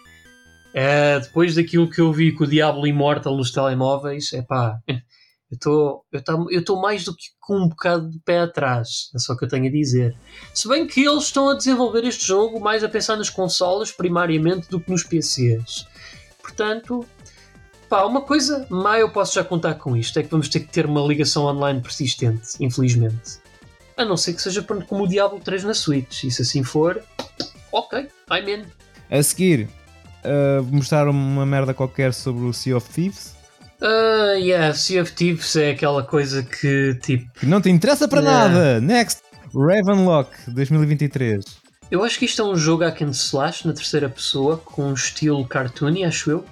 [0.73, 4.79] é, depois daquilo que eu vi com o Diablo Immortal nos telemóveis, epá,
[5.51, 9.45] eu estou mais do que com um bocado de pé atrás, é só o que
[9.45, 10.17] eu tenho a dizer.
[10.53, 14.69] Se bem que eles estão a desenvolver este jogo mais a pensar nas consolas primariamente
[14.69, 15.87] do que nos PCs.
[16.41, 17.07] Portanto,
[17.89, 20.67] Pá, uma coisa má eu posso já contar com isto: é que vamos ter que
[20.67, 23.39] ter uma ligação online persistente, infelizmente.
[23.97, 26.25] A não ser que seja como o Diablo 3 na Switch.
[26.25, 27.01] E se assim for,
[27.71, 28.65] ok, I'm in.
[29.09, 29.69] A seguir,
[30.25, 33.34] uh, mostrar uma merda qualquer sobre o Sea of Thieves.
[33.85, 37.31] Uh, yeah, Sea of Thieves é aquela coisa que tipo.
[37.35, 38.49] Que não te interessa para yeah.
[38.49, 38.81] nada!
[38.81, 39.21] Next!
[39.55, 41.45] Ravenlock 2023.
[41.91, 44.95] Eu acho que isto é um jogo hack and slash na terceira pessoa, com um
[44.95, 46.45] estilo cartoony, acho eu.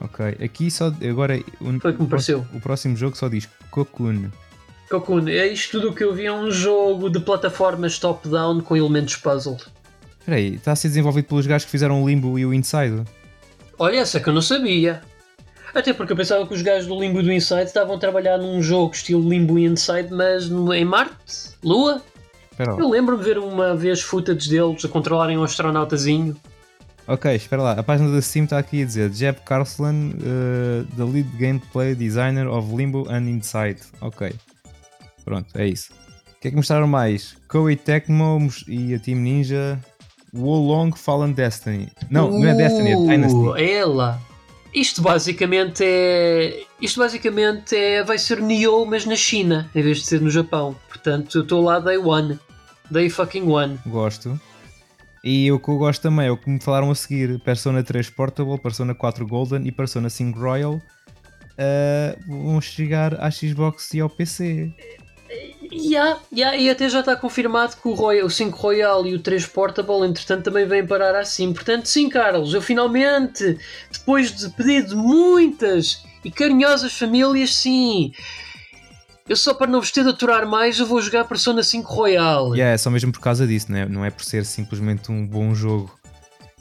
[0.00, 0.94] Ok, aqui só.
[1.08, 1.42] Agora.
[1.60, 2.46] O, Foi que me pareceu.
[2.54, 4.30] O próximo jogo só diz Cocoon.
[4.88, 6.26] Cocoon, é isto tudo o que eu vi.
[6.26, 9.58] É um jogo de plataformas top-down com elementos puzzle.
[10.20, 13.02] Espera aí, está a ser desenvolvido pelos gajos que fizeram o Limbo e o Inside?
[13.76, 15.02] Olha, essa que eu não sabia.
[15.74, 18.38] Até porque eu pensava que os gajos do Limbo e do Inside estavam a trabalhar
[18.38, 21.50] num jogo estilo Limbo e Inside, mas em Marte?
[21.62, 22.02] Lua?
[22.50, 26.36] Espera eu lembro-me de ver uma vez footage deles a controlarem um astronautazinho.
[27.06, 27.72] Ok, espera lá.
[27.72, 32.48] A página da Steam está aqui a dizer Jeb Carsland, uh, the lead gameplay designer
[32.48, 33.80] of Limbo and Inside.
[34.00, 34.32] Ok.
[35.24, 35.92] Pronto, é isso.
[36.36, 37.36] O que é que mostraram mais?
[37.48, 39.78] Koei Tecmo e a Team Ninja.
[40.32, 41.90] Wolong Fallen Destiny.
[42.08, 43.62] Não, uh, não é Destiny, é uh, Dynasty.
[43.62, 44.20] Ela.
[44.74, 46.64] Isto basicamente é.
[46.80, 48.02] Isto basicamente é.
[48.04, 50.76] Vai ser Nioh, mas na China, em vez de ser no Japão.
[50.88, 52.38] Portanto, eu estou lá day one.
[52.90, 53.78] Day fucking one.
[53.86, 54.40] Gosto.
[55.22, 58.10] E o que eu gosto também é o que me falaram a seguir: Persona 3
[58.10, 60.80] Portable, Persona 4 Golden e Persona 5 Royal
[61.60, 64.72] uh, vão chegar à Xbox e ao PC.
[65.72, 69.20] Yeah, yeah, e até já está confirmado que o, Royal, o 5 Royal e o
[69.20, 71.52] 3 Portable, entretanto, também vêm parar assim.
[71.52, 73.56] Portanto, sim, Carlos, eu finalmente,
[73.92, 78.12] depois de pedir de muitas e carinhosas famílias, sim,
[79.28, 82.54] Eu só para não vos ter de aturar mais, eu vou jogar Persona 5 Royal.
[82.56, 83.86] Yeah, é só mesmo por causa disso, né?
[83.86, 85.99] não é por ser simplesmente um bom jogo.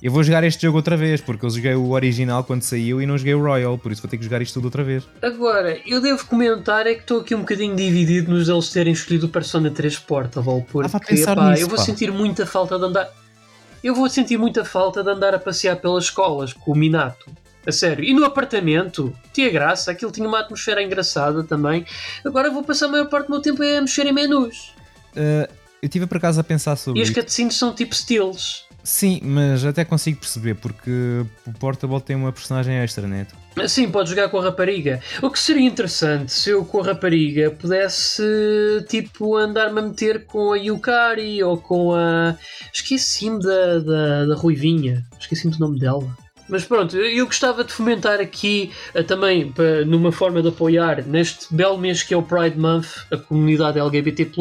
[0.02, 3.06] Eu vou jogar este jogo outra vez, porque eu joguei o original quando saiu e
[3.06, 5.04] não joguei o Royal, por isso vou ter que jogar isto tudo outra vez.
[5.22, 9.26] Agora, eu devo comentar é que estou aqui um bocadinho dividido nos eles terem escolhido
[9.26, 11.84] o Persona 3 Portable, porque Ah, pensar pá, nisso, eu vou pá.
[11.84, 13.10] sentir muita falta de andar.
[13.84, 17.30] Eu vou sentir muita falta de andar a passear pelas escolas com o Minato.
[17.68, 18.04] A sério.
[18.06, 21.86] E no apartamento, tinha graça, aquilo tinha uma atmosfera engraçada também.
[22.26, 24.74] Agora vou passar a maior parte do meu tempo a mexer em menus.
[25.14, 25.44] Uh,
[25.82, 28.66] eu estive por acaso a pensar sobre E as cutscenes são tipo steals.
[28.84, 33.28] Sim, mas até consigo perceber, porque o Portable tem uma personagem extra, né?
[33.68, 35.02] Sim, pode jogar com a rapariga.
[35.22, 38.24] O que seria interessante se eu com a rapariga pudesse,
[38.88, 42.38] tipo, andar-me a meter com a Yukari ou com a.
[42.74, 45.06] Esqueci-me da, da, da Ruivinha.
[45.20, 46.08] Esqueci-me do nome dela.
[46.50, 49.54] Mas pronto, eu gostava de fomentar aqui eh, também,
[49.86, 54.32] numa forma de apoiar, neste belo mês que é o Pride Month, a comunidade LGBT.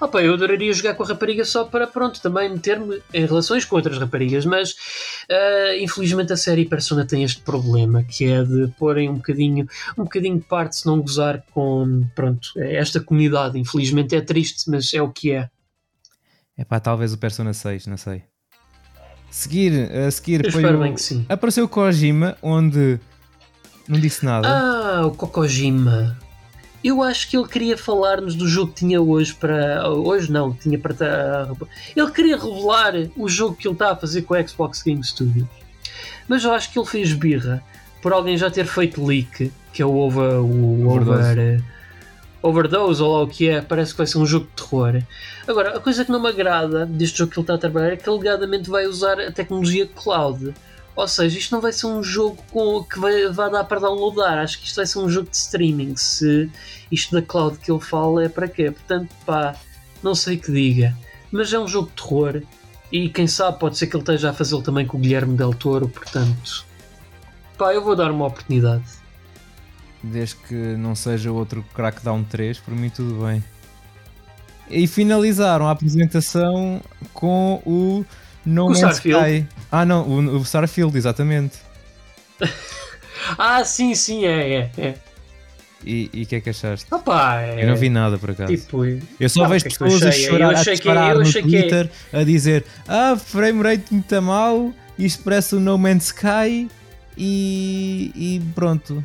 [0.00, 3.76] Ah, eu adoraria jogar com a rapariga só para, pronto, também meter-me em relações com
[3.76, 4.74] outras raparigas, mas
[5.30, 10.04] Uh, infelizmente a série Persona tem este problema que é de porem um bocadinho um
[10.04, 15.00] bocadinho de parte se não gozar com pronto, esta comunidade infelizmente é triste, mas é
[15.00, 15.48] o que é
[16.56, 18.31] É pá, talvez o Persona 6, não sei.
[19.32, 20.82] Seguir, a seguir eu foi espero o...
[20.82, 23.00] bem que sim Apareceu o Kojima, onde
[23.88, 24.46] não disse nada.
[24.46, 26.16] ah, o Kokojima
[26.84, 29.88] eu acho que ele queria falar-nos do jogo que tinha hoje para.
[29.88, 31.48] Hoje não, tinha para.
[31.94, 35.46] Ele queria revelar o jogo que ele está a fazer com o Xbox Game Studios.
[36.26, 37.62] Mas eu acho que ele fez birra
[38.00, 40.40] por alguém já ter feito leak, que é o over.
[40.40, 41.62] O over
[42.42, 45.02] overdose, ou lá o que é, parece que vai ser um jogo de terror.
[45.46, 47.96] Agora, a coisa que não me agrada deste jogo que ele está a trabalhar é
[47.96, 50.52] que alegadamente vai usar a tecnologia cloud.
[50.94, 54.38] Ou seja, isto não vai ser um jogo com, que vai, vai dar para downloadar.
[54.38, 55.96] Acho que isto vai ser um jogo de streaming.
[55.96, 56.50] Se
[56.90, 58.70] isto da cloud que ele fala é para quê?
[58.70, 59.54] Portanto, pá,
[60.02, 60.94] não sei que diga.
[61.30, 62.42] Mas é um jogo de terror.
[62.90, 65.54] E quem sabe pode ser que ele esteja a fazê-lo também com o Guilherme Del
[65.54, 65.88] Toro.
[65.88, 66.66] Portanto,
[67.56, 69.01] pá, eu vou dar uma oportunidade.
[70.02, 73.42] Desde que não seja outro Crackdown 3, por mim tudo bem.
[74.68, 76.80] E finalizaram a apresentação
[77.12, 78.04] com o
[78.44, 78.96] No Man's.
[78.96, 79.46] Sky.
[79.70, 81.58] Ah não, o, o Starfield, exatamente.
[83.38, 84.70] Ah, sim, sim, é, é.
[84.76, 84.94] é.
[85.84, 86.86] E o que é que achaste?
[87.04, 87.62] Pá, é.
[87.62, 88.52] Eu não vi nada por acaso.
[88.56, 91.90] Tipo, Eu só Ah, vejo é pessoas a chorar, a disparar no achei que- Twitter
[92.12, 96.68] a dizer Ah, frame rate muito mal, isto parece o No Man's Sky
[97.16, 99.04] e, e pronto.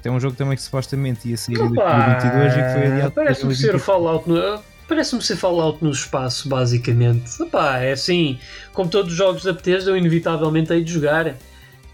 [0.00, 2.86] Isto é um jogo também que supostamente ia sair em Opa, 2022 e que foi
[2.90, 3.82] adiado Parece-me ser 2023.
[3.82, 7.42] Fallout no, Parece-me ser Fallout no espaço, basicamente.
[7.42, 8.40] Epá, é assim,
[8.72, 11.36] como todos os jogos da Bethesda, eu inevitavelmente hei de jogar.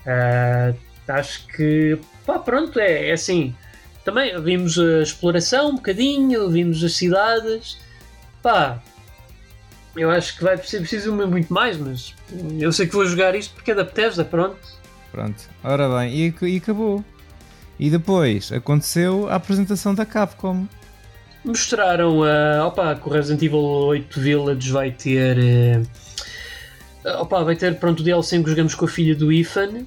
[0.07, 0.73] Ah,
[1.09, 3.53] acho que, pá, pronto, é, é assim.
[4.05, 7.77] Também vimos a exploração um bocadinho, vimos as cidades.
[8.41, 8.81] Pá,
[9.97, 12.15] eu acho que vai ser preciso muito mais, mas
[12.61, 14.61] eu sei que vou jogar isto porque é da Bethesda, pronto.
[15.11, 17.05] Pronto, ora bem, e, e acabou.
[17.79, 20.67] E depois aconteceu a apresentação da Capcom.
[21.45, 22.67] Mostraram a.
[22.67, 25.39] Opa, que o Resident Evil 8 Village vai ter.
[25.39, 25.83] eh,
[27.21, 29.85] opa, vai ter pronto o DLC em que jogamos com a filha do Ethan.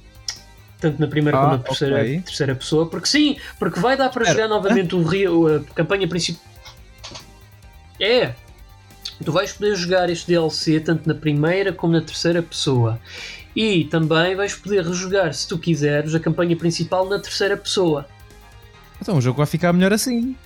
[0.80, 2.86] Tanto na primeira Ah, como na terceira, terceira pessoa.
[2.88, 6.42] Porque sim, porque vai dar para Espera, jogar novamente o, Rio- a campanha principal.
[8.00, 8.32] É!
[9.22, 12.98] Tu vais poder jogar este DLC tanto na primeira como na terceira pessoa.
[13.54, 18.06] E também vais poder rejogar, se tu quiseres, a campanha principal na terceira pessoa.
[19.02, 20.36] Então o jogo vai ficar melhor assim.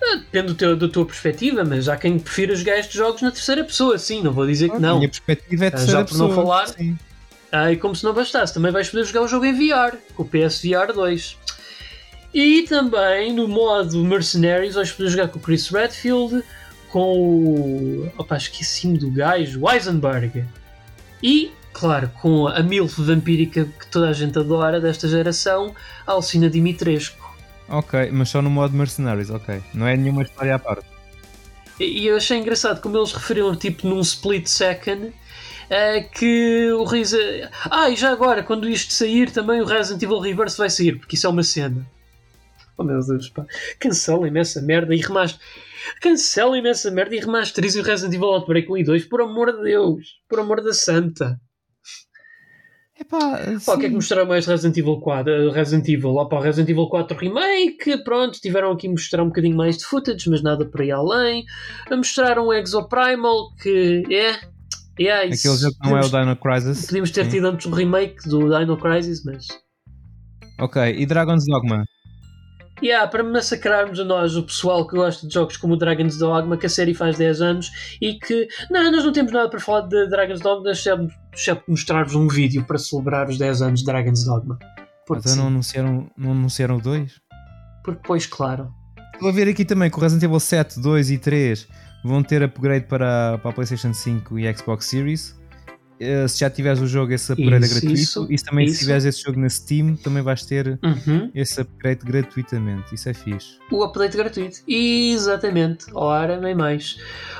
[0.00, 3.64] Depende do teu, da tua perspectiva, mas há quem prefira jogar estes jogos na terceira
[3.64, 4.96] pessoa, sim, não vou dizer que A não.
[4.98, 6.44] minha perspectiva é a Ah, terceira já por não pessoa.
[6.46, 6.68] falar.
[6.68, 6.98] Sim.
[7.50, 10.22] Ah, e como se não bastasse, também vais poder jogar o jogo em VR, com
[10.22, 11.36] o PSVR 2.
[12.34, 16.42] E também no modo Mercenaries vais poder jogar com o Chris Redfield,
[16.90, 18.12] com o.
[18.18, 20.44] Opa, esqueci-me do gajo, o Eisenberg.
[21.22, 25.74] E, claro, com a MILF vampírica que toda a gente adora desta geração,
[26.06, 27.36] Alcina Dimitrescu.
[27.68, 29.62] Ok, mas só no modo Mercenaries, ok.
[29.74, 30.86] Não é nenhuma história à parte.
[31.78, 35.12] E eu achei engraçado como eles referiram, tipo, num split second,
[35.68, 37.18] eh, que o Reza.
[37.70, 41.16] Ah, e já agora, quando isto sair, também o Resident Evil Reverse vai sair, porque
[41.16, 41.86] isso é uma cena.
[42.78, 43.44] Oh meu Deus, pá.
[43.78, 45.40] Cancelem-me essa merda e remaster.
[46.00, 49.62] Cancelem-me essa merda e remasterizem o Resident Evil Outbreak 1 e 2, por amor de
[49.62, 51.38] Deus, por amor da santa.
[52.98, 55.30] Epá, Pá, o que é que mostraram mais de Resident Evil 4?
[55.30, 59.54] eh, Resident Evil, opa, Resident Evil 4 Remake, pronto, tiveram aqui a mostrar um bocadinho
[59.56, 61.44] mais de footage, mas nada por aí além.
[61.90, 65.04] A mostrar um Exoprimal que é.
[65.04, 65.46] é isso.
[65.46, 66.86] Aquele jogo que não é o Dino Crisis.
[66.86, 67.30] podíamos ter Sim.
[67.32, 69.46] tido antes o remake do Dino Crisis, mas.
[70.58, 71.84] Ok, e Dragon's Dogma?
[72.82, 76.58] Yeah, para massacrarmos a nós, o pessoal que gosta de jogos como o Dragon's Dogma,
[76.58, 79.82] que a série faz 10 anos e que não, nós não temos nada para falar
[79.82, 84.58] de Dragon's Dogma, exceto mostrar-vos um vídeo para celebrar os 10 anos de Dragon's Dogma.
[85.06, 87.20] Porque então não anunciaram, não anunciaram 2?
[87.82, 88.70] Porque, pois, claro.
[89.14, 91.68] Estou a ver aqui também que o Resident Evil 7, 2 e 3
[92.04, 95.34] vão ter upgrade para, para a PlayStation 5 e Xbox Series.
[96.00, 98.02] Uh, se já tiveres o jogo, esse upgrade isso, é gratuito.
[98.02, 98.74] Isso, e também, isso.
[98.74, 101.30] se tiveres esse jogo na Steam, também vais ter uhum.
[101.34, 102.94] esse upgrade gratuitamente.
[102.94, 103.58] Isso é fixe.
[103.70, 104.58] O update gratuito.
[104.68, 105.86] Exatamente.
[105.94, 106.98] Ora, nem mais.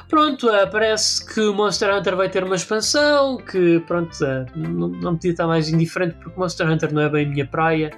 [0.08, 3.36] Pronto, uh, parece que o Monster Hunter vai ter uma expansão.
[3.36, 7.26] Que, pronto, uh, não, não podia estar mais indiferente porque Monster Hunter não é bem
[7.26, 7.90] a minha praia.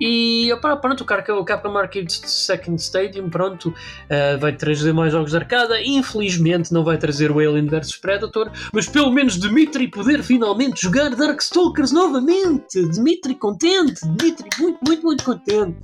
[0.00, 5.36] E opa, pronto, o Capcom Arcade Second Stadium pronto, uh, vai trazer mais jogos de
[5.36, 5.80] arcada.
[5.82, 11.10] Infelizmente não vai trazer o Alien vs Predator, mas pelo menos Dimitri poder finalmente jogar
[11.10, 12.88] Darkstalkers novamente.
[12.88, 15.76] Dimitri contente, Dimitri muito, muito, muito contente.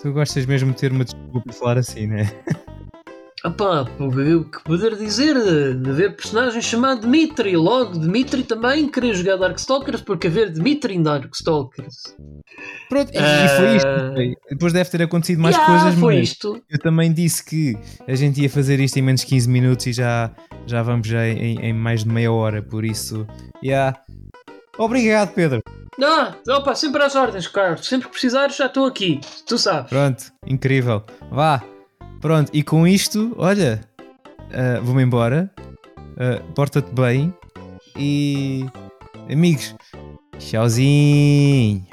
[0.00, 2.32] Tu gostas mesmo de ter uma desculpa para falar assim, né?
[3.44, 5.34] Epá, o que poder dizer
[5.74, 11.02] de ver personagem chamado Dmitri, logo Dmitri também querer jogar Darkstalkers porque haver Dmitri em
[11.02, 12.14] Darkstalkers.
[12.90, 13.56] Pronto, e, uh...
[13.56, 13.88] foi isto.
[13.88, 14.14] Ah,
[14.50, 16.62] Depois deve ter acontecido mais yeah, coisas, foi isto.
[16.68, 20.30] eu também disse que a gente ia fazer isto em menos 15 minutos e já,
[20.66, 23.26] já vamos já em, em mais de meia hora, por isso,
[23.64, 23.98] yeah.
[24.76, 25.62] Obrigado, Pedro.
[25.98, 27.86] Não, opa, sempre às ordens, Carlos.
[27.86, 29.20] Sempre que precisares, já estou aqui.
[29.46, 29.90] Tu sabes.
[29.90, 31.04] Pronto, incrível.
[31.30, 31.62] Vá,
[32.20, 35.50] Pronto, e com isto, olha, uh, vou-me embora.
[35.98, 37.34] Uh, Porta-te bem.
[37.96, 38.66] E.
[39.30, 39.74] Amigos,
[40.38, 41.89] tchauzinho.